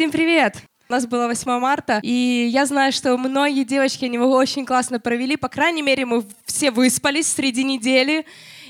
[0.00, 0.56] Всем привет!
[0.88, 4.98] У нас было 8 марта, и я знаю, что многие девочки, они его очень классно
[4.98, 5.36] провели.
[5.36, 8.24] По крайней мере, мы все выспались среди недели,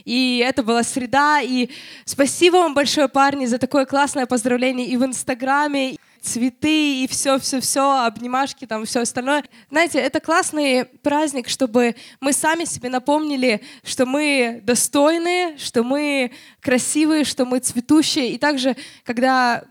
[0.04, 1.40] и это была среда.
[1.40, 1.68] И
[2.04, 8.66] спасибо вам большое, парни, за такое классное поздравление и в Инстаграме, цветы и все-все-все, обнимашки,
[8.66, 9.44] там все остальное.
[9.70, 17.22] Знаете, это классный праздник, чтобы мы сами себе напомнили, что мы достойные, что мы красивые,
[17.22, 18.32] что мы цветущие.
[18.32, 19.62] И также, когда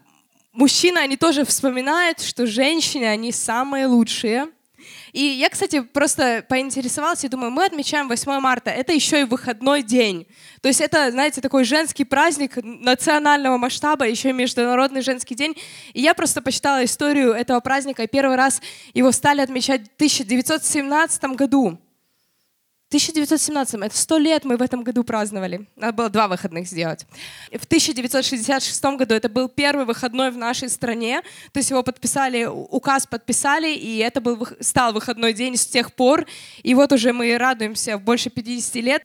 [0.60, 4.48] мужчины, они тоже вспоминают, что женщины, они самые лучшие.
[5.14, 9.82] И я, кстати, просто поинтересовалась и думаю, мы отмечаем 8 марта, это еще и выходной
[9.82, 10.28] день.
[10.62, 15.56] То есть это, знаете, такой женский праздник национального масштаба, еще и Международный женский день.
[15.94, 18.62] И я просто почитала историю этого праздника, и первый раз
[18.94, 21.80] его стали отмечать в 1917 году.
[22.90, 25.68] 1917, это сто лет мы в этом году праздновали.
[25.76, 27.06] Надо было два выходных сделать.
[27.52, 31.22] В 1966 году это был первый выходной в нашей стране.
[31.52, 36.26] То есть его подписали, указ подписали, и это был, стал выходной день с тех пор.
[36.64, 39.04] И вот уже мы радуемся больше 50 лет.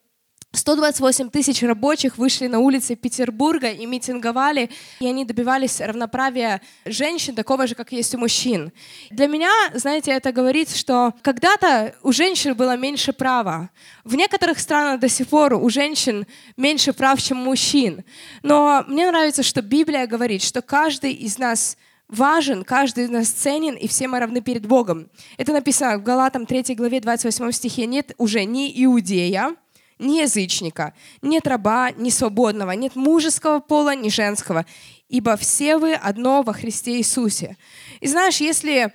[0.56, 7.66] 128 тысяч рабочих вышли на улицы Петербурга и митинговали, и они добивались равноправия женщин, такого
[7.66, 8.72] же, как есть у мужчин.
[9.10, 13.70] Для меня, знаете, это говорит, что когда-то у женщин было меньше права.
[14.04, 18.04] В некоторых странах до сих пор у женщин меньше прав, чем у мужчин.
[18.42, 21.76] Но мне нравится, что Библия говорит, что каждый из нас
[22.08, 25.08] важен, каждый из нас ценен, и все мы равны перед Богом.
[25.36, 27.86] Это написано в Галатам 3 главе 28 стихе.
[27.86, 29.56] Нет уже ни иудея,
[29.98, 34.66] ни язычника, нет раба, ни свободного, нет мужеского пола, ни женского,
[35.08, 37.56] ибо все вы одно во Христе Иисусе.
[38.00, 38.92] И знаешь, если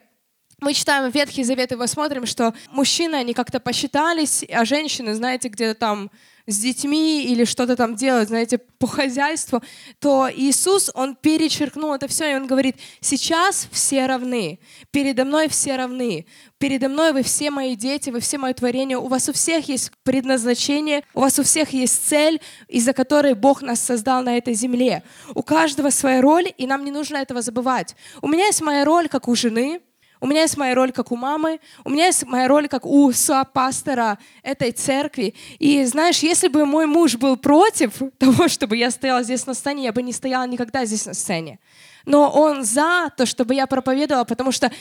[0.62, 5.48] мы читаем Ветхий Завет, и мы смотрим, что мужчины, они как-то посчитались, а женщины, знаете,
[5.48, 6.12] где-то там
[6.50, 9.62] с детьми или что-то там делать, знаете, по хозяйству,
[10.00, 14.60] то Иисус, Он перечеркнул это все, и Он говорит, сейчас все равны,
[14.92, 16.26] передо мной все равны,
[16.58, 19.92] передо мной вы все мои дети, вы все мои творения, у вас у всех есть
[20.04, 25.04] предназначение, у вас у всех есть цель, из-за которой Бог нас создал на этой земле.
[25.36, 27.96] У каждого своя роль, и нам не нужно этого забывать.
[28.22, 29.82] У меня есть моя роль, как у жены,
[30.22, 33.12] у меня есть моя роль как у мамы, у меня есть моя роль как у
[33.54, 35.34] пастора этой церкви.
[35.60, 39.86] И знаешь, если бы мой муж был против того, чтобы я стояла здесь на сцене,
[39.86, 41.60] я бы не стояла никогда здесь на сцене.
[42.06, 44.72] Но он за то, чтобы я проповедовала, потому что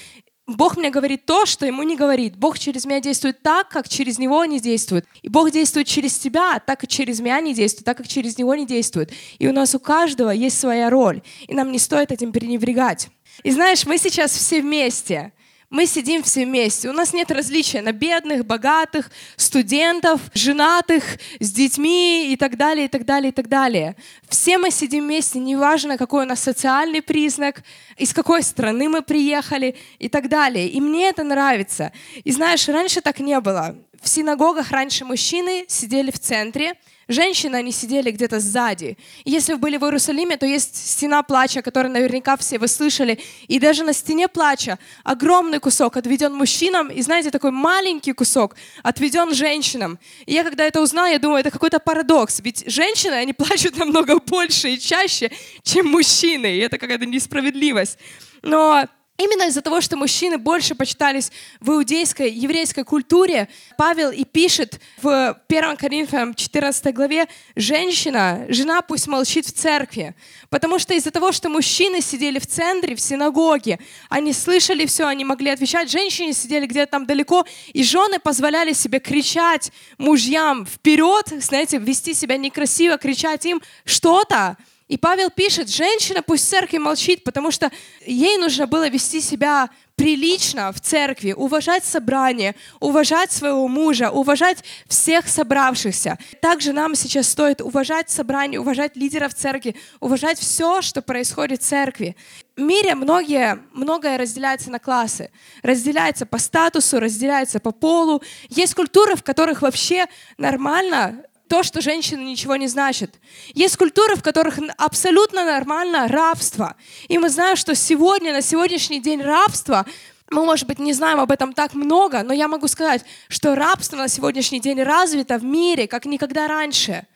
[0.48, 2.36] Бог мне говорит то, что ему не говорит.
[2.36, 5.04] Бог через меня действует так, как через него не действует.
[5.20, 8.54] И Бог действует через тебя, так как через меня не действует, так как через него
[8.54, 9.12] не действует.
[9.38, 11.20] И у нас у каждого есть своя роль.
[11.46, 13.10] И нам не стоит этим пренебрегать.
[13.42, 15.32] И знаешь, мы сейчас все вместе.
[15.70, 16.88] Мы сидим все вместе.
[16.88, 21.04] У нас нет различия на бедных, богатых, студентов, женатых,
[21.40, 23.94] с детьми и так далее, и так далее, и так далее.
[24.30, 27.62] Все мы сидим вместе, неважно, какой у нас социальный признак,
[27.98, 30.68] из какой страны мы приехали и так далее.
[30.68, 31.92] И мне это нравится.
[32.24, 33.76] И знаешь, раньше так не было.
[34.00, 38.98] В синагогах раньше мужчины сидели в центре, Женщины, они сидели где-то сзади.
[39.24, 43.18] И если вы были в Иерусалиме, то есть стена плача, которую наверняка все вы слышали.
[43.46, 49.34] И даже на стене плача огромный кусок отведен мужчинам, и знаете, такой маленький кусок отведен
[49.34, 49.98] женщинам.
[50.26, 52.40] И я когда это узнала, я думаю, это какой-то парадокс.
[52.40, 55.30] Ведь женщины, они плачут намного больше и чаще,
[55.62, 56.56] чем мужчины.
[56.56, 57.98] И это какая-то несправедливость.
[58.42, 58.86] Но
[59.20, 65.36] Именно из-за того, что мужчины больше почитались в иудейской, еврейской культуре, Павел и пишет в
[65.48, 70.14] 1 Коринфянам 14 главе, женщина, жена пусть молчит в церкви.
[70.50, 75.24] Потому что из-за того, что мужчины сидели в центре, в синагоге, они слышали все, они
[75.24, 81.78] могли отвечать, женщины сидели где-то там далеко, и жены позволяли себе кричать мужьям вперед, знаете,
[81.78, 84.56] вести себя некрасиво, кричать им что-то,
[84.88, 87.70] и Павел пишет, женщина пусть в церкви молчит, потому что
[88.04, 95.28] ей нужно было вести себя прилично в церкви, уважать собрание, уважать своего мужа, уважать всех
[95.28, 96.18] собравшихся.
[96.40, 102.16] Также нам сейчас стоит уважать собрание, уважать лидеров церкви, уважать все, что происходит в церкви.
[102.56, 105.30] В мире многие, многое разделяется на классы.
[105.62, 108.22] Разделяется по статусу, разделяется по полу.
[108.48, 110.06] Есть культуры, в которых вообще
[110.38, 113.16] нормально то, что женщина ничего не значит.
[113.54, 116.76] Есть культуры, в которых абсолютно нормально рабство.
[117.08, 119.86] И мы знаем, что сегодня, на сегодняшний день рабство,
[120.30, 123.96] мы, может быть, не знаем об этом так много, но я могу сказать, что рабство
[123.96, 127.06] на сегодняшний день развито в мире, как никогда раньше.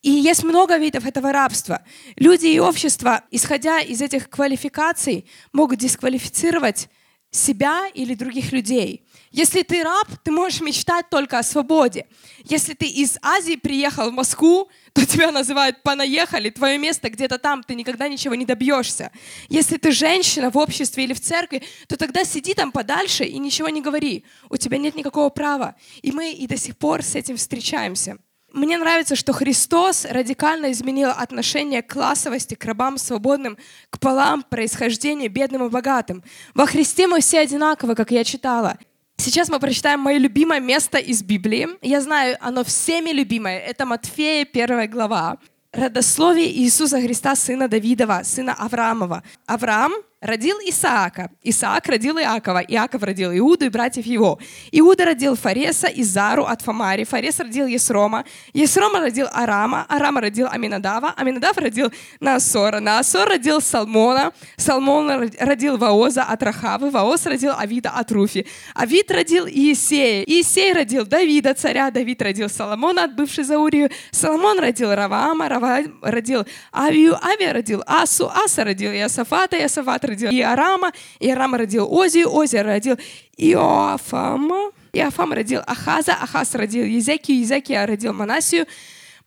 [0.00, 1.82] И есть много видов этого рабства.
[2.16, 6.88] Люди и общество, исходя из этих квалификаций, могут дисквалифицировать
[7.30, 9.04] себя или других людей.
[9.30, 12.06] Если ты раб, ты можешь мечтать только о свободе.
[12.44, 17.62] Если ты из Азии приехал в Москву, то тебя называют «понаехали», твое место где-то там,
[17.62, 19.12] ты никогда ничего не добьешься.
[19.48, 23.68] Если ты женщина в обществе или в церкви, то тогда сиди там подальше и ничего
[23.68, 24.24] не говори.
[24.48, 25.76] У тебя нет никакого права.
[26.02, 28.18] И мы и до сих пор с этим встречаемся.
[28.52, 33.58] Мне нравится, что Христос радикально изменил отношение к классовости, к рабам свободным,
[33.90, 36.22] к полам, происхождению, бедным и богатым.
[36.54, 38.78] Во Христе мы все одинаковы, как я читала.
[39.18, 41.68] Сейчас мы прочитаем мое любимое место из Библии.
[41.82, 43.58] Я знаю, оно всеми любимое.
[43.58, 45.38] Это Матфея, первая глава.
[45.72, 49.22] Родословие Иисуса Христа, сына Давидова, сына Авраамова.
[49.44, 54.38] Авраам родил Исаака, Исаак родил Иакова, Иаков родил Иуду и братьев его.
[54.72, 60.48] Иуда родил Фареса и Зару от Фамари, Фарес родил Есрома, Есрома родил Арама, Арама родил
[60.50, 67.90] Аминадава, Аминадав родил Наасора, Наасор родил Салмона, Салмон родил Ваоза от Рахавы, Ваоз родил Авида
[67.90, 73.90] от Руфи, Авид родил Иисея, Иисей родил Давида, царя, Давид родил Соломона от бывшей Заурию,
[74.10, 80.92] Соломон родил Раваама, Раваам родил Авию, Авия родил Асу, Аса родил Иосафата, Иосафат родил Иорама,
[81.20, 82.96] Иорам родил Озию, Озия родил
[83.36, 88.66] Иоафама, Иоафам родил Ахаза, Ахаз родил Езекию, Езекия родил Манасию,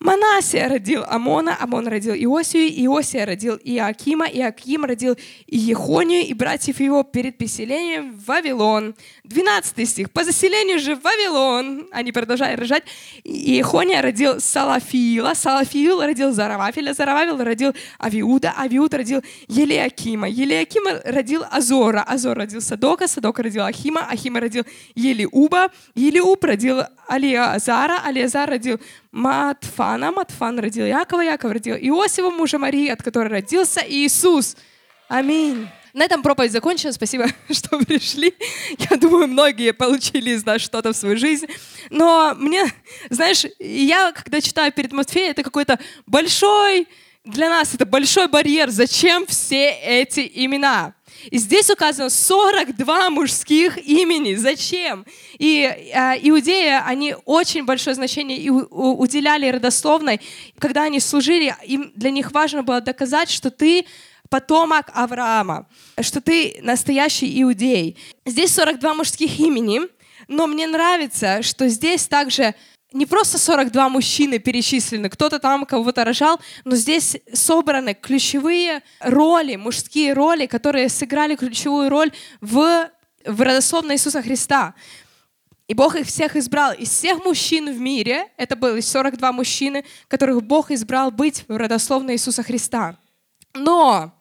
[0.02, 5.16] Манасия родил Амона, Амон родил Иосию, Иосия родил Иакима, Иаким родил
[5.46, 8.96] Иехонию и братьев его перед переселением в Вавилон.
[9.22, 10.10] 12 стих.
[10.10, 12.82] По заселению же в Вавилон, они продолжают рожать,
[13.22, 22.02] Иехония родил Салафиила, Салафиил родил Заравафиля, Зарававил родил Авиуда, Авиуд родил Елеакима, Елеакима родил Азора,
[22.02, 24.64] Азор родил Садока, Садок родил Ахима, Ахима родил
[24.96, 28.80] Елиуба, Елиуб родил Алиазара, Алиазар родил
[29.12, 34.56] Матфана, Матфан родил Якова, Яков родил Иосифа, мужа Марии, от которой родился Иисус.
[35.08, 35.68] Аминь.
[35.92, 36.92] На этом проповедь закончена.
[36.92, 38.34] Спасибо, что пришли.
[38.90, 41.46] Я думаю, многие получили из нас что-то в свою жизнь.
[41.90, 42.64] Но мне,
[43.10, 46.88] знаешь, я, когда читаю перед Матфеем, это какой-то большой,
[47.24, 48.70] для нас это большой барьер.
[48.70, 50.94] Зачем все эти имена?
[51.30, 54.34] И здесь указано 42 мужских имени.
[54.34, 55.04] Зачем?
[55.38, 60.20] И э, иудеи, они очень большое значение и уделяли родословной.
[60.58, 63.86] Когда они служили, им, для них важно было доказать, что ты
[64.28, 65.66] потомок Авраама,
[66.00, 67.98] что ты настоящий иудей.
[68.24, 69.82] Здесь 42 мужских имени,
[70.28, 72.54] но мне нравится, что здесь также
[72.92, 80.12] не просто 42 мужчины перечислены, кто-то там кого-то рожал, но здесь собраны ключевые роли, мужские
[80.12, 82.90] роли, которые сыграли ключевую роль в,
[83.24, 84.74] в родословной Иисуса Христа.
[85.68, 86.74] И Бог их всех избрал.
[86.74, 92.14] Из всех мужчин в мире, это было 42 мужчины, которых Бог избрал быть в родословной
[92.14, 92.98] Иисуса Христа.
[93.54, 94.12] Но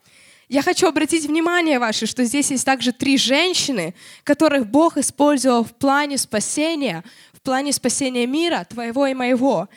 [0.51, 3.95] я хочу обратить внимание ваше, что здесь есть также три женщины,
[4.25, 7.06] которых Бог использовал в плане спасения,
[7.41, 9.67] в плане спасения мира, твоего и моего.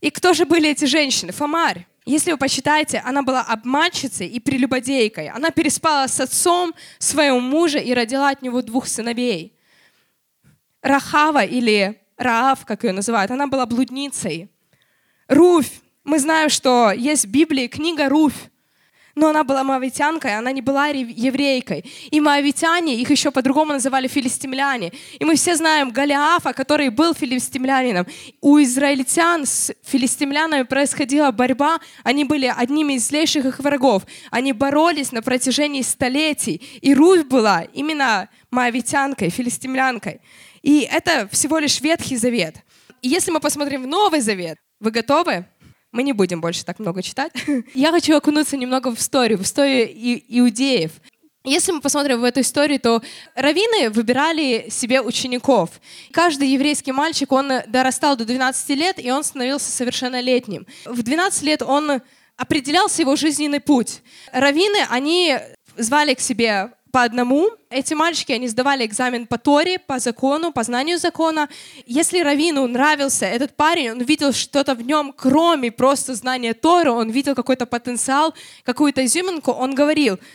[0.00, 1.32] И кто же были эти женщины?
[1.32, 1.84] Фомарь.
[2.06, 5.28] Если вы почитаете, она была обманщицей и прелюбодейкой.
[5.28, 9.52] Она переспала с отцом своего мужа и родила от него двух сыновей.
[10.80, 14.48] Рахава или Раав, как ее называют, она была блудницей.
[15.26, 15.80] Руфь.
[16.04, 18.48] Мы знаем, что есть в Библии книга Руфь
[19.18, 21.84] но она была моавитянкой, она не была еврейкой.
[22.10, 24.92] И моавитяне, их еще по-другому называли филистимляне.
[25.18, 28.06] И мы все знаем Голиафа, который был филистимлянином.
[28.40, 34.04] У израильтян с филистимлянами происходила борьба, они были одними из злейших их врагов.
[34.30, 36.62] Они боролись на протяжении столетий.
[36.80, 40.20] И Руфь была именно моавитянкой, филистимлянкой.
[40.62, 42.56] И это всего лишь Ветхий Завет.
[43.02, 45.44] И если мы посмотрим в Новый Завет, вы готовы?
[45.98, 47.32] Мы не будем больше так много читать.
[47.74, 49.90] Я хочу окунуться немного в историю, в историю
[50.28, 50.92] иудеев.
[51.42, 53.02] Если мы посмотрим в эту историю, то
[53.34, 55.70] раввины выбирали себе учеников.
[56.12, 60.68] Каждый еврейский мальчик, он дорастал до 12 лет, и он становился совершеннолетним.
[60.84, 62.00] В 12 лет он
[62.36, 64.02] определялся его жизненный путь.
[64.32, 65.36] Раввины, они
[65.76, 67.50] звали к себе по одному.
[67.70, 71.48] Эти мальчики, они сдавали экзамен по Торе, по закону, по знанию закона.
[71.86, 77.10] Если Равину нравился этот парень, он видел что-то в нем, кроме просто знания Торы, он
[77.10, 80.18] видел какой-то потенциал, какую-то изюминку, он говорил—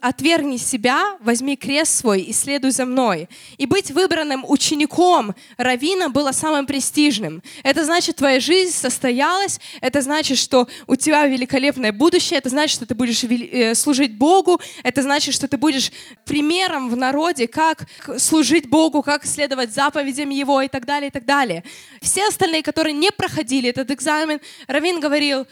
[0.00, 3.28] отвергни себя, возьми крест свой и следуй за мной.
[3.58, 7.42] И быть выбранным учеником равина было самым престижным.
[7.62, 12.86] Это значит, твоя жизнь состоялась, это значит, что у тебя великолепное будущее, это значит, что
[12.86, 15.90] ты будешь э, служить Богу, это значит, что ты будешь
[16.24, 17.86] примером в народе, как
[18.18, 21.64] служить Богу, как следовать заповедям Его и так далее, и так далее.
[22.00, 25.46] Все остальные, которые не проходили этот экзамен, Равин говорил,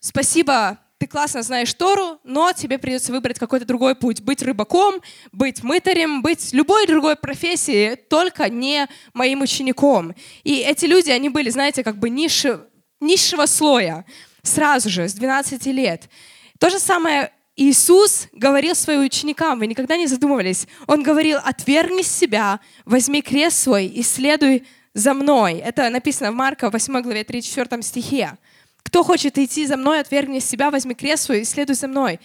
[0.00, 4.22] спасибо, ты классно знаешь Тору, но тебе придется выбрать какой-то другой путь.
[4.22, 10.14] Быть рыбаком, быть мытарем, быть любой другой профессией, только не моим учеником.
[10.42, 12.60] И эти люди, они были, знаете, как бы низши,
[13.00, 14.06] низшего слоя
[14.42, 16.08] сразу же, с 12 лет.
[16.58, 22.60] То же самое Иисус говорил своим ученикам, вы никогда не задумывались, Он говорил, отвергни себя,
[22.84, 25.54] возьми крест свой и следуй за мной.
[25.54, 28.38] Это написано в Марка 8 главе 34 стихе.
[28.86, 32.20] Кто хочет идти за мной, отвергни себя, возьми крест свой и следуй за мной.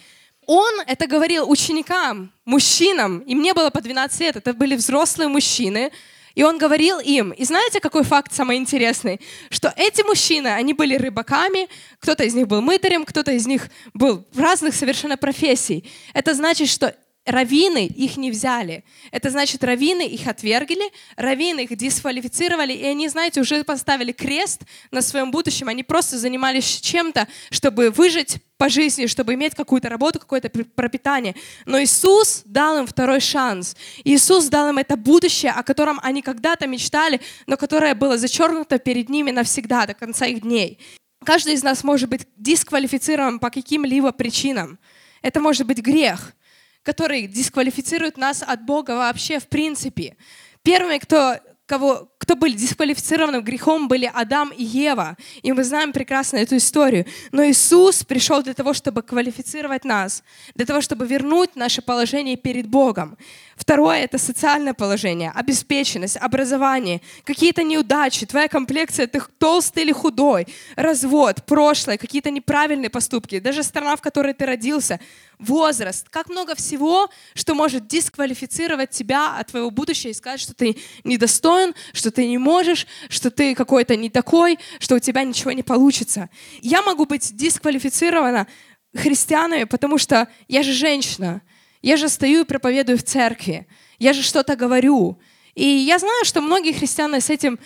[0.46, 5.90] Он это говорил ученикам, мужчинам, им не было по 12 лет, это были взрослые мужчины,
[6.36, 9.20] и он говорил им, и знаете, какой факт самый интересный?
[9.50, 14.24] Что эти мужчины, они были рыбаками, кто-то из них был мытарем, кто-то из них был
[14.32, 15.84] в разных совершенно профессий.
[16.14, 18.84] Это значит, что раввины их не взяли.
[19.10, 25.02] Это значит, раввины их отвергли, раввины их дисквалифицировали, и они, знаете, уже поставили крест на
[25.02, 25.68] своем будущем.
[25.68, 31.34] Они просто занимались чем-то, чтобы выжить по жизни, чтобы иметь какую-то работу, какое-то пропитание.
[31.64, 33.76] Но Иисус дал им второй шанс.
[34.04, 39.08] Иисус дал им это будущее, о котором они когда-то мечтали, но которое было зачеркнуто перед
[39.08, 40.78] ними навсегда, до конца их дней.
[41.24, 44.78] Каждый из нас может быть дисквалифицирован по каким-либо причинам.
[45.22, 46.34] Это может быть грех—
[46.82, 50.16] который дисквалифицирует нас от Бога вообще в принципе.
[50.62, 51.36] Первыми, кто
[51.66, 55.16] кого, кто были дисквалифицированы грехом, были Адам и Ева.
[55.42, 57.06] И мы знаем прекрасно эту историю.
[57.30, 60.22] Но Иисус пришел для того, чтобы квалифицировать нас,
[60.54, 63.16] для того, чтобы вернуть наше положение перед Богом.
[63.56, 71.44] Второе— это социальное положение, обеспеченность, образование, какие-то неудачи, твоя комплекция, ты толстый или худой, развод,
[71.44, 75.00] прошлое, какие-то неправильные поступки, даже страна, в которой ты родился,
[75.38, 80.78] возраст, как много всего, что может дисквалифицировать тебя от твоего будущего и сказать, что ты
[81.04, 85.62] недостоин, что ты не можешь, что ты какой-то не такой, что у тебя ничего не
[85.62, 86.30] получится.
[86.60, 88.46] Я могу быть дисквалифицирована
[88.94, 91.42] христианами, потому что я же женщина,
[91.82, 93.66] я же стою и проповедую в церкви,
[93.98, 95.18] я же что-то говорю.
[95.54, 97.58] И я знаю, что многие христиане с этим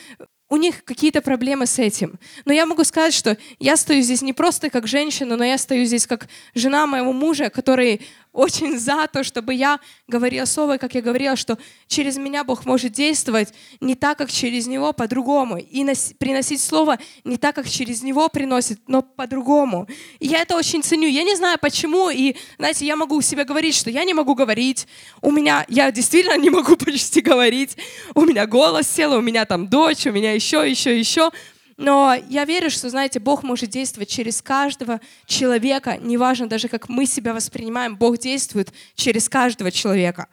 [0.49, 2.18] у них какие-то проблемы с этим.
[2.44, 5.85] Но я могу сказать, что я стою здесь не просто как женщина, но я стою
[5.85, 8.00] здесь как жена моего мужа, который
[8.37, 12.93] очень за то, чтобы я говорила слово, как я говорила, что через меня Бог может
[12.93, 15.57] действовать не так, как через Него, по-другому.
[15.57, 15.85] И
[16.19, 19.88] приносить слово не так, как через Него приносит, но по-другому.
[20.19, 21.09] И я это очень ценю.
[21.09, 24.87] Я не знаю почему, и, знаете, я могу себе говорить, что я не могу говорить.
[25.23, 27.76] У меня, я действительно не могу почти говорить.
[28.14, 31.31] У меня голос сел, у меня там дочь, у меня еще, еще, еще.
[31.76, 37.04] Но я верю, что, знаете, Бог может действовать через каждого человека, неважно даже, как мы
[37.06, 40.28] себя воспринимаем, Бог действует через каждого человека.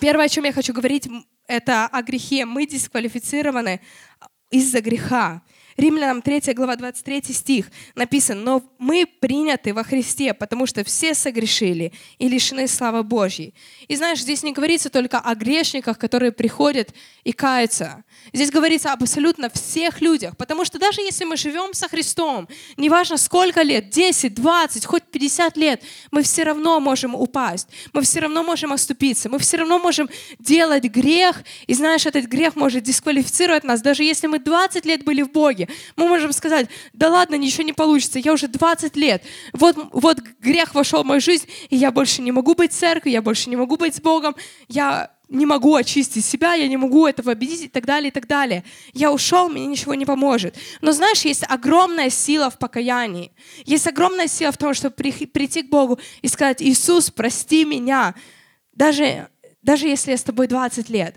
[0.00, 1.08] Первое, о чем я хочу говорить,
[1.46, 2.44] это о грехе.
[2.44, 3.80] Мы дисквалифицированы
[4.50, 5.42] из-за греха.
[5.76, 11.92] Римлянам 3 глава 23 стих написано, «Но мы приняты во Христе, потому что все согрешили
[12.18, 13.54] и лишены славы Божьей».
[13.86, 18.04] И знаешь, здесь не говорится только о грешниках, которые приходят и каются.
[18.32, 23.16] Здесь говорится об абсолютно всех людях, потому что даже если мы живем со Христом, неважно
[23.18, 28.42] сколько лет, 10, 20, хоть 50 лет, мы все равно можем упасть, мы все равно
[28.42, 30.08] можем оступиться, мы все равно можем
[30.40, 35.22] делать грех, и знаешь, этот грех может дисквалифицировать нас, даже если мы 20 лет были
[35.22, 39.76] в Боге, мы можем сказать, да ладно, ничего не получится, я уже 20 лет, вот,
[39.92, 43.48] вот грех вошел в мою жизнь, и я больше не могу быть церковью, я больше
[43.50, 44.34] не могу быть с Богом,
[44.68, 48.26] я не могу очистить себя, я не могу этого обидеть и так далее, и так
[48.26, 48.64] далее.
[48.92, 50.56] Я ушел, мне ничего не поможет.
[50.80, 53.32] Но знаешь, есть огромная сила в покаянии.
[53.64, 58.14] Есть огромная сила в том, чтобы прийти к Богу и сказать, Иисус, прости меня.
[58.72, 59.28] Даже,
[59.62, 61.16] даже если я с тобой 20 лет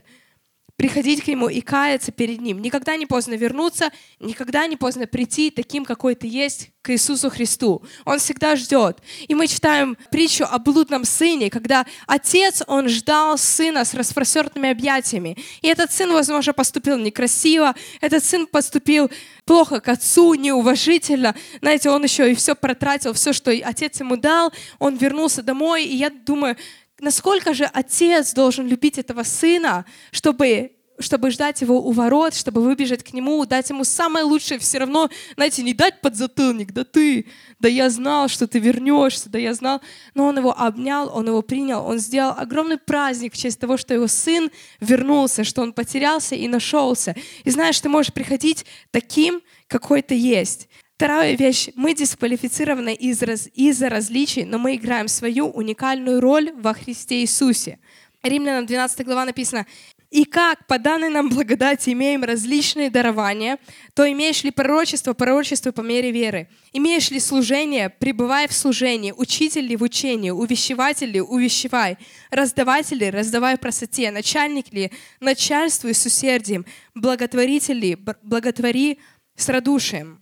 [0.80, 2.62] приходить к Нему и каяться перед Ним.
[2.62, 7.84] Никогда не поздно вернуться, никогда не поздно прийти таким, какой ты есть, к Иисусу Христу.
[8.06, 9.00] Он всегда ждет.
[9.28, 15.38] И мы читаем притчу о блудном сыне, когда отец, он ждал сына с распростертыми объятиями.
[15.62, 19.12] И этот сын, возможно, поступил некрасиво, этот сын поступил
[19.44, 21.36] плохо к отцу, неуважительно.
[21.60, 24.54] Знаете, он еще и все протратил, все, что отец ему дал.
[24.80, 26.56] Он вернулся домой, и я думаю,
[27.02, 33.04] насколько же отец должен любить этого сына, чтобы чтобы ждать его у ворот, чтобы выбежать
[33.04, 37.28] к нему, дать ему самое лучшее, все равно, знаете, не дать подзатыльник, да ты,
[37.60, 39.82] да я знал, что ты вернешься, да я знал.
[40.14, 43.94] Но он его обнял, он его принял, он сделал огромный праздник в честь того, что
[43.94, 44.52] его сын
[44.82, 47.16] вернулся, что он потерялся и нашелся.
[47.46, 50.68] И знаешь, ты можешь приходить таким, какой ты есть.
[51.00, 51.70] Вторая вещь.
[51.76, 53.24] Мы дисквалифицированы из
[53.56, 57.80] из-за различий, но мы играем свою уникальную роль во Христе Иисусе.
[58.22, 59.66] Римлянам 12 глава написано,
[60.12, 63.60] И как по данной нам благодати имеем различные дарования,
[63.94, 66.50] то имеешь ли пророчество, пророчество по мере веры?
[66.74, 71.98] Имеешь ли служение, пребывай в служении, учитель ли в учении, увещеватель ли, увещевай,
[72.30, 74.92] раздаватель ли, раздавай в простоте, начальник ли,
[75.22, 79.00] начальствуй с усердием, благотворитель ли, благотвори
[79.38, 80.22] с радушием.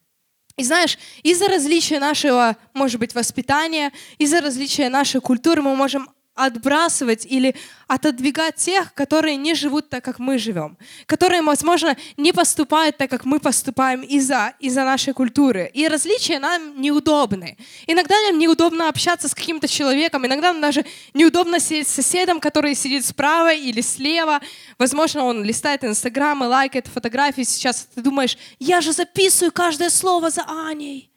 [0.58, 7.26] И знаешь, из-за различия нашего, может быть, воспитания, из-за различия нашей культуры мы можем отбрасывать
[7.26, 7.56] или
[7.88, 13.26] отодвигать тех, которые не живут так, как мы живем, которые, возможно, не поступают так, как
[13.26, 15.72] мы поступаем из-за из нашей культуры.
[15.74, 17.58] И различия нам неудобны.
[17.88, 22.76] Иногда нам неудобно общаться с каким-то человеком, иногда нам даже неудобно сидеть с соседом, который
[22.76, 24.40] сидит справа или слева.
[24.78, 27.44] Возможно, он листает Инстаграм и лайкает фотографии.
[27.44, 31.10] Сейчас ты думаешь, я же записываю каждое слово за Аней.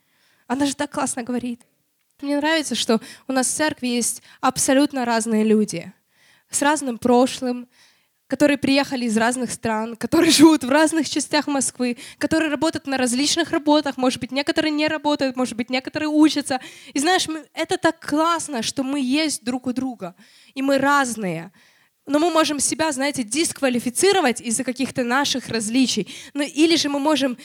[0.47, 1.61] Она же так классно говорит.
[2.23, 5.93] Мне нравится, что у нас в церкви есть абсолютно разные люди
[6.51, 7.69] с разным прошлым,
[8.31, 13.51] которые приехали из разных стран, которые живут в разных частях Москвы, которые работают на различных
[13.51, 16.61] работах, может быть, некоторые не работают, может быть, некоторые учатся.
[16.95, 20.15] И знаешь, это так классно, что мы есть друг у друга,
[20.55, 21.53] и мы разные.
[22.07, 26.09] Но мы можем себя, знаете, дисквалифицировать из-за каких-то наших различий.
[26.35, 27.37] Ну, или же мы можем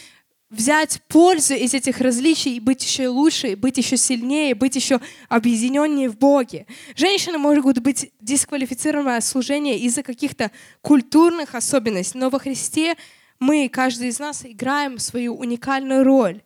[0.56, 6.10] взять пользу из этих различий и быть еще лучше, быть еще сильнее, быть еще объединеннее
[6.10, 6.66] в Боге.
[6.96, 12.96] Женщины могут быть дисквалифицированы от служения из-за каких-то культурных особенностей, но во Христе
[13.40, 16.42] мы, каждый из нас, играем свою уникальную роль.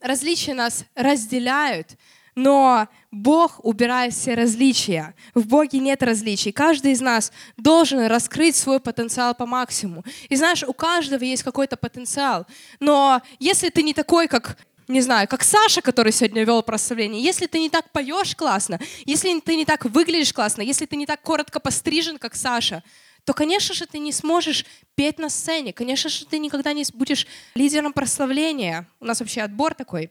[0.00, 1.96] Различия нас разделяют,
[2.36, 5.14] но Бог убирает все различия.
[5.34, 6.52] В Боге нет различий.
[6.52, 10.04] Каждый из нас должен раскрыть свой потенциал по максимуму.
[10.28, 12.46] И знаешь, у каждого есть какой-то потенциал.
[12.78, 17.46] Но если ты не такой, как не знаю, как Саша, который сегодня вел прославление, если
[17.46, 21.22] ты не так поешь классно, если ты не так выглядишь классно, если ты не так
[21.22, 22.84] коротко пострижен, как Саша,
[23.24, 24.64] то, конечно же, ты не сможешь
[24.94, 27.26] петь на сцене, конечно же, ты никогда не будешь
[27.56, 28.86] лидером прославления.
[29.00, 30.10] У нас вообще отбор такой.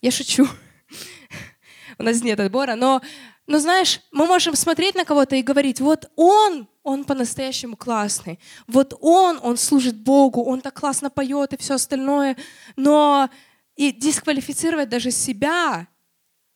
[0.00, 0.48] Я шучу
[1.98, 3.02] у нас нет отбора, но,
[3.46, 8.94] но знаешь, мы можем смотреть на кого-то и говорить, вот он, он по-настоящему классный, вот
[9.00, 12.36] он, он служит Богу, он так классно поет и все остальное,
[12.76, 13.28] но
[13.76, 15.88] и дисквалифицировать даже себя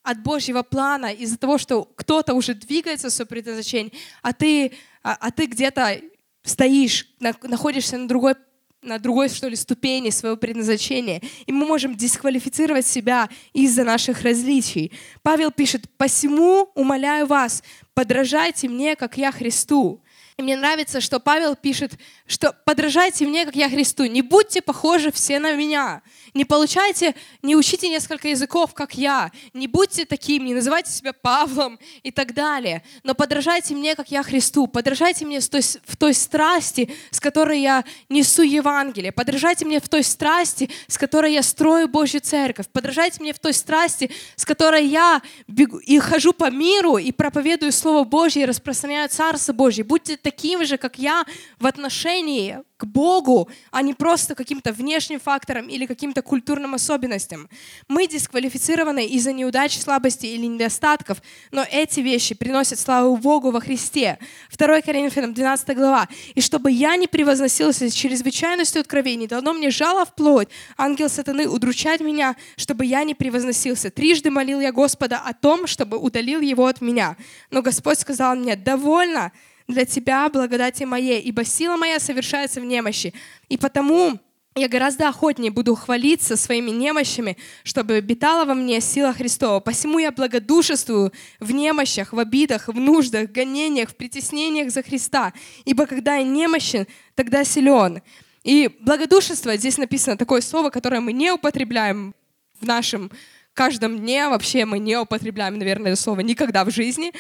[0.03, 4.73] от Божьего плана из-за того, что кто-то уже двигается в свое предназначение, а ты,
[5.03, 6.01] а, а ты где-то
[6.45, 8.35] стоишь, находишься на другой
[8.83, 11.23] на другой, что ли, ступени своего предназначения.
[11.47, 14.93] И мы можем дисквалифицировать себя из-за наших различий.
[15.23, 17.63] Павел пишет, «Посему умоляю вас,
[17.95, 20.03] подражайте мне, как я Христу».
[20.37, 21.93] И мне нравится, что Павел пишет,
[22.27, 24.05] что подражайте мне, как я Христу.
[24.07, 26.03] Не будьте похожи все на меня.
[26.35, 29.31] Не получайте, не учите несколько языков, как я.
[29.53, 32.83] Не будьте таким, не называйте себя Павлом и так далее.
[33.03, 34.67] Но подражайте мне, как я Христу.
[34.67, 39.13] Подражайте мне в той, в той страсти, с которой я несу Евангелие.
[39.13, 42.67] Подражайте мне в той страсти, с которой я строю Божью церковь.
[42.73, 47.73] Подражайте мне в той страсти, с которой я бегу и хожу по миру и проповедую
[47.73, 49.85] Слово Божье и распространяю Царство Божье.
[49.85, 51.27] Будьте такими же, как я,
[51.59, 57.49] в отношении к Богу, а не просто каким-то внешним факторам или каким-то культурным особенностям.
[57.87, 64.19] Мы дисквалифицированы из-за неудач, слабости или недостатков, но эти вещи приносят славу Богу во Христе.
[64.59, 66.09] 2 Коринфянам 12 глава.
[66.35, 72.01] «И чтобы я не превозносился чрезвычайностью откровений, дано мне жало в плоть, ангел сатаны удручать
[72.01, 73.91] меня, чтобы я не превозносился.
[73.91, 77.17] Трижды молил я Господа о том, чтобы удалил его от меня.
[77.51, 79.31] Но Господь сказал мне, довольно,
[79.69, 83.13] для тебя благодати моей, ибо сила моя совершается в немощи.
[83.49, 84.19] И потому
[84.55, 89.61] я гораздо охотнее буду хвалиться своими немощами, чтобы обитала во мне сила Христова.
[89.61, 95.33] Посему я благодушествую в немощах, в обидах, в нуждах, в гонениях, в притеснениях за Христа.
[95.65, 98.03] Ибо когда я немощен, тогда силен.
[98.45, 102.15] И благодушество, здесь написано такое слово, которое мы не употребляем
[102.61, 103.11] в нашем
[103.55, 107.13] каждом дне, вообще мы не употребляем, наверное, слово никогда в жизни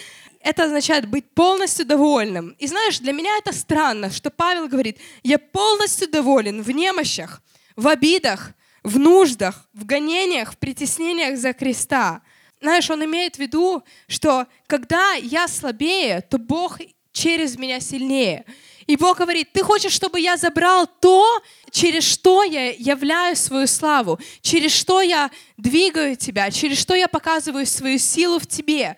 [0.42, 2.54] это означает быть полностью довольным.
[2.58, 7.42] И знаешь, для меня это странно, что Павел говорит, я полностью доволен в немощах,
[7.76, 12.22] в обидах, в нуждах, в гонениях, в притеснениях за креста.
[12.60, 16.78] Знаешь, он имеет в виду, что когда я слабее, то Бог
[17.12, 18.44] через меня сильнее.
[18.86, 24.18] И Бог говорит, ты хочешь, чтобы я забрал то, через что я являю свою славу,
[24.40, 28.96] через что я двигаю тебя, через что я показываю свою силу в тебе.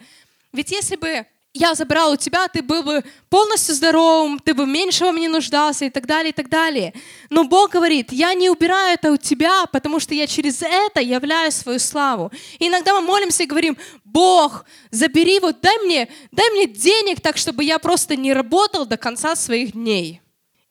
[0.53, 5.05] Ведь если бы я забрал у тебя, ты был бы полностью здоровым, ты бы меньше
[5.05, 6.93] во мне нуждался и так далее, и так далее.
[7.31, 11.53] Но Бог говорит, я не убираю это у тебя, потому что я через это являю
[11.53, 12.33] свою славу.
[12.59, 17.37] И иногда мы молимся и говорим, Бог, забери, вот дай мне, дай мне денег так,
[17.37, 20.21] чтобы я просто не работал до конца своих дней.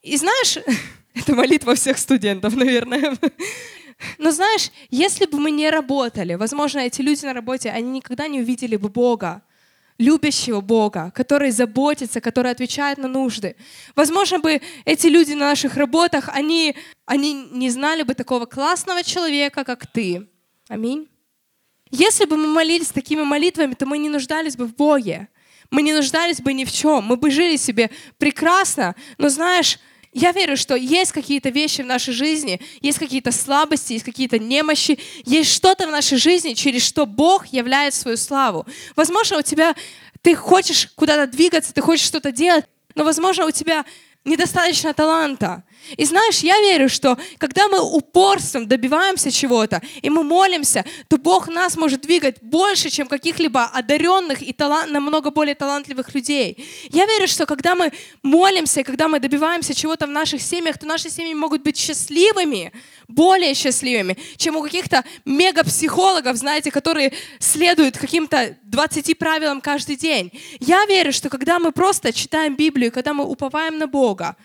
[0.01, 0.57] И знаешь,
[1.15, 3.17] это молитва всех студентов, наверное.
[4.17, 8.41] Но знаешь, если бы мы не работали, возможно, эти люди на работе, они никогда не
[8.41, 9.43] увидели бы Бога,
[9.97, 13.55] любящего Бога, который заботится, который отвечает на нужды.
[13.95, 16.75] Возможно бы эти люди на наших работах, они,
[17.05, 20.27] они не знали бы такого классного человека, как ты.
[20.67, 21.07] Аминь.
[21.91, 25.27] Если бы мы молились такими молитвами, то мы не нуждались бы в Боге.
[25.69, 27.03] Мы не нуждались бы ни в чем.
[27.05, 28.95] Мы бы жили себе прекрасно.
[29.17, 29.79] Но знаешь,
[30.13, 34.99] я верю, что есть какие-то вещи в нашей жизни, есть какие-то слабости, есть какие-то немощи,
[35.25, 38.65] есть что-то в нашей жизни, через что Бог являет свою славу.
[38.95, 39.75] Возможно, у тебя
[40.21, 43.85] ты хочешь куда-то двигаться, ты хочешь что-то делать, но, возможно, у тебя
[44.23, 45.63] недостаточно таланта.
[45.97, 51.47] И знаешь, я верю, что когда мы упорством добиваемся чего-то, и мы молимся, то Бог
[51.47, 56.65] нас может двигать больше, чем каких-либо одаренных и талант, намного более талантливых людей.
[56.89, 57.91] Я верю, что когда мы
[58.21, 62.71] молимся, и когда мы добиваемся чего-то в наших семьях, то наши семьи могут быть счастливыми,
[63.07, 70.31] более счастливыми, чем у каких-то мегапсихологов, знаете, которые следуют каким-то 20 правилам каждый день.
[70.59, 74.35] Я верю, что когда мы просто читаем Библию, когда мы уповаем на Бога,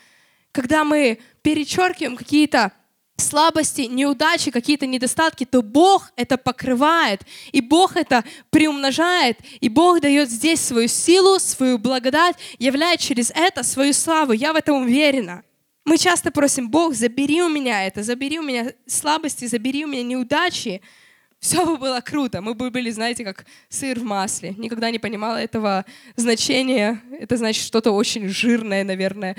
[0.52, 2.72] когда мы перечеркиваем какие-то
[3.20, 10.30] слабости, неудачи, какие-то недостатки, то Бог это покрывает, и Бог это приумножает, и Бог дает
[10.30, 14.32] здесь свою силу, свою благодать, являет через это свою славу.
[14.32, 15.42] Я в этом уверена.
[15.84, 20.02] Мы часто просим, Бог, забери у меня это, забери у меня слабости, забери у меня
[20.02, 20.82] неудачи.
[21.40, 22.42] Все бы было круто.
[22.42, 24.54] Мы бы были, знаете, как сыр в масле.
[24.58, 25.84] Никогда не понимала этого
[26.16, 27.00] значения.
[27.18, 29.37] Это значит что-то очень жирное, наверное.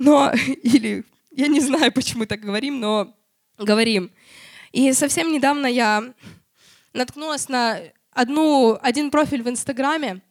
[0.00, 0.32] Но,
[0.62, 3.14] или, я не знаю, почему так говорим, но
[3.58, 4.10] говорим.
[4.72, 6.14] И совсем недавно я
[6.92, 7.78] наткнулась на
[8.10, 10.22] одну, один профиль в Инстаграме,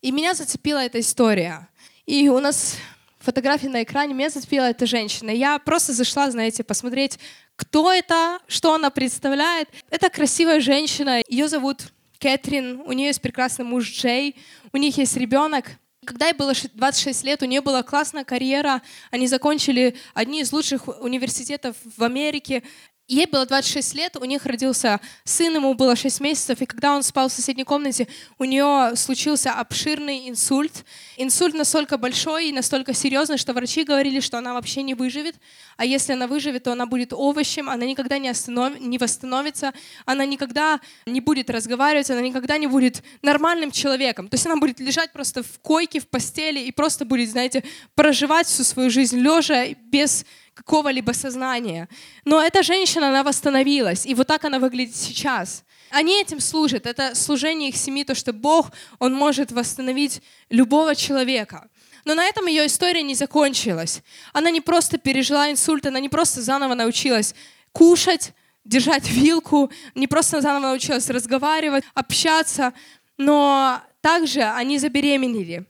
[0.00, 1.68] и меня зацепила эта история.
[2.06, 2.76] И у нас
[3.18, 5.30] фотография на экране, меня зацепила эта женщина.
[5.30, 7.18] Я просто зашла, знаете, посмотреть,
[7.56, 9.68] кто это, что она представляет.
[9.90, 14.36] Это красивая женщина, ее зовут Кэтрин, у нее есть прекрасный муж Джей,
[14.72, 15.66] у них есть ребенок,
[16.10, 18.82] когда ей было 26 лет, у нее была классная карьера.
[19.12, 22.64] Они закончили одни из лучших университетов в Америке.
[23.10, 27.02] Ей было 26 лет, у них родился сын, ему было 6 месяцев, и когда он
[27.02, 28.06] спал в соседней комнате,
[28.38, 30.84] у нее случился обширный инсульт.
[31.16, 35.34] Инсульт настолько большой и настолько серьезный, что врачи говорили, что она вообще не выживет,
[35.76, 38.78] а если она выживет, то она будет овощем, она никогда не, останов...
[38.78, 39.72] не восстановится,
[40.04, 44.28] она никогда не будет разговаривать, она никогда не будет нормальным человеком.
[44.28, 47.64] То есть она будет лежать просто в койке, в постели и просто будет, знаете,
[47.96, 51.88] проживать всю свою жизнь лежа без какого-либо сознания.
[52.24, 55.64] Но эта женщина, она восстановилась, и вот так она выглядит сейчас.
[55.90, 56.86] Они этим служат.
[56.86, 61.68] Это служение их семьи, то, что Бог, Он может восстановить любого человека.
[62.04, 64.02] Но на этом ее история не закончилась.
[64.32, 67.34] Она не просто пережила инсульт, она не просто заново научилась
[67.72, 68.32] кушать,
[68.64, 72.72] держать вилку, не просто заново научилась разговаривать, общаться,
[73.16, 75.66] но также они забеременели.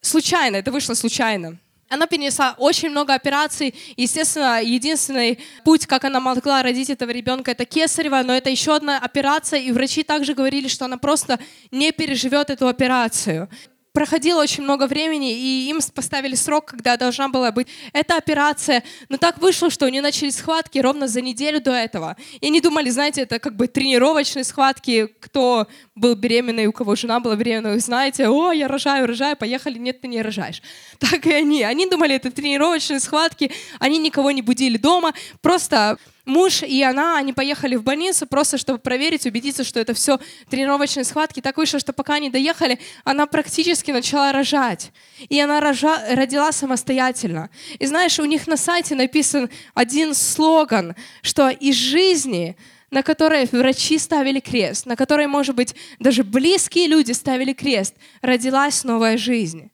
[0.00, 1.58] Случайно, это вышло случайно.
[1.88, 3.74] Она перенесла очень много операций.
[3.96, 8.98] Естественно, единственный путь, как она могла родить этого ребенка, это кесарево, но это еще одна
[8.98, 11.38] операция, и врачи также говорили, что она просто
[11.70, 13.48] не переживет эту операцию
[13.94, 18.82] проходило очень много времени, и им поставили срок, когда должна была быть эта операция.
[19.08, 22.16] Но так вышло, что у нее начались схватки ровно за неделю до этого.
[22.40, 27.20] И они думали, знаете, это как бы тренировочные схватки, кто был беременный, у кого жена
[27.20, 30.60] была беременна, вы знаете, о, я рожаю, рожаю, поехали, нет, ты не рожаешь.
[30.98, 31.62] Так и они.
[31.62, 37.32] Они думали, это тренировочные схватки, они никого не будили дома, просто муж и она, они
[37.32, 41.40] поехали в больницу просто, чтобы проверить, убедиться, что это все тренировочные схватки.
[41.40, 44.92] Так вышло, что пока они доехали, она практически начала рожать.
[45.28, 47.50] И она рожа, родила самостоятельно.
[47.78, 52.56] И знаешь, у них на сайте написан один слоган, что из жизни
[52.90, 58.84] на которой врачи ставили крест, на которой, может быть, даже близкие люди ставили крест, родилась
[58.84, 59.72] новая жизнь.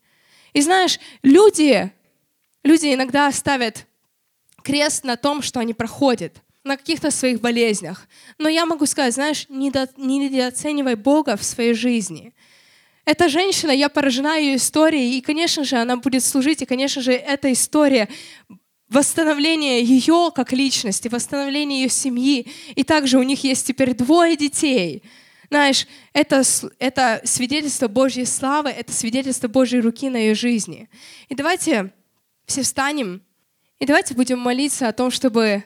[0.55, 1.93] И знаешь, люди,
[2.65, 3.87] люди иногда ставят
[4.63, 8.07] крест на том, что они проходят, на каких-то своих болезнях.
[8.39, 12.35] Но я могу сказать, знаешь, недо, недооценивай Бога в своей жизни.
[13.05, 17.13] Эта женщина, я поражена ее историей, и, конечно же, она будет служить, и, конечно же,
[17.13, 18.09] эта история
[18.91, 22.47] восстановления ее как личности, восстановления ее семьи.
[22.75, 25.03] И также у них есть теперь двое детей.
[25.49, 26.43] Знаешь, это,
[26.79, 30.89] это свидетельство Божьей славы, это свидетельство Божьей руки на ее жизни.
[31.29, 31.93] И давайте
[32.47, 33.23] все встанем.
[33.81, 35.65] И давайте будем молиться о том, чтобы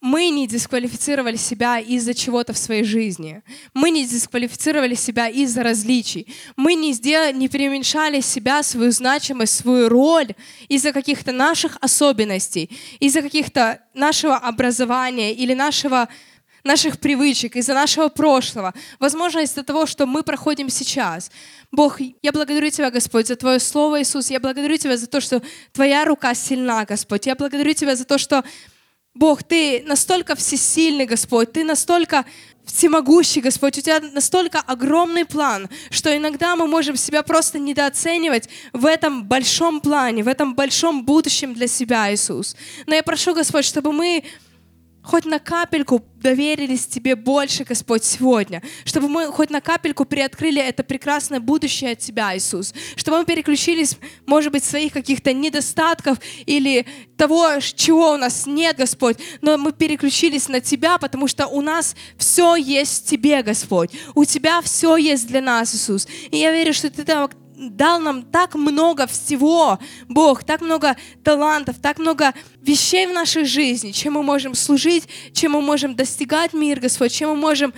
[0.00, 3.42] мы не дисквалифицировали себя из-за чего-то в своей жизни.
[3.72, 6.26] Мы не дисквалифицировали себя из-за различий.
[6.56, 10.34] Мы не, сделали, не преуменьшали себя, свою значимость, свою роль
[10.68, 16.08] из-за каких-то наших особенностей, из-за каких-то нашего образования или нашего
[16.64, 21.30] наших привычек, из-за нашего прошлого, возможно, из-за того, что мы проходим сейчас.
[21.72, 24.30] Бог, я благодарю Тебя, Господь, за Твое Слово, Иисус.
[24.30, 25.42] Я благодарю Тебя за то, что
[25.72, 27.26] Твоя рука сильна, Господь.
[27.26, 28.44] Я благодарю Тебя за то, что
[29.14, 32.24] Бог, Ты настолько всесильный, Господь, Ты настолько
[32.64, 38.86] всемогущий, Господь, у Тебя настолько огромный план, что иногда мы можем себя просто недооценивать в
[38.86, 42.56] этом большом плане, в этом большом будущем для себя, Иисус.
[42.86, 44.24] Но я прошу, Господь, чтобы мы
[45.02, 50.84] хоть на капельку доверились Тебе больше, Господь, сегодня, чтобы мы хоть на капельку приоткрыли это
[50.84, 56.86] прекрасное будущее от Тебя, Иисус, чтобы мы переключились, может быть, своих каких-то недостатков или
[57.16, 61.96] того, чего у нас нет, Господь, но мы переключились на Тебя, потому что у нас
[62.16, 66.06] все есть в Тебе, Господь, у Тебя все есть для нас, Иисус.
[66.30, 67.04] И я верю, что Ты
[67.68, 73.90] дал нам так много всего, Бог, так много талантов, так много вещей в нашей жизни,
[73.90, 77.74] чем мы можем служить, чем мы можем достигать мир, Господь, чем мы можем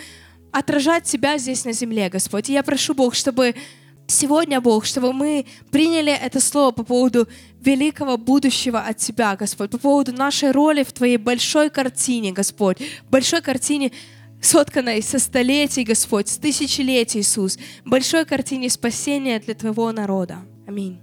[0.53, 2.49] отражать Тебя здесь на земле, Господь.
[2.49, 3.55] И я прошу, Бог, чтобы
[4.07, 7.27] сегодня, Бог, чтобы мы приняли это слово по поводу
[7.61, 12.79] великого будущего от Тебя, Господь, по поводу нашей роли в Твоей большой картине, Господь,
[13.11, 13.92] большой картине
[14.42, 20.38] сотканной со столетий, Господь, с тысячелетий, Иисус, большой картине спасения для Твоего народа.
[20.66, 21.00] Аминь.